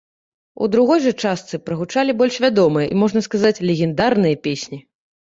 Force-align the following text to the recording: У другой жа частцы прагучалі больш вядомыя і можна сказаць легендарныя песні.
У 0.65 0.67
другой 0.75 1.01
жа 1.03 1.11
частцы 1.27 1.59
прагучалі 1.67 2.15
больш 2.21 2.39
вядомыя 2.45 2.87
і 2.87 2.97
можна 3.03 3.23
сказаць 3.29 3.53
легендарныя 3.71 4.41
песні. 4.49 4.81